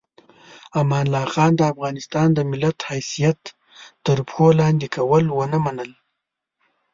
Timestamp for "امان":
0.79-1.05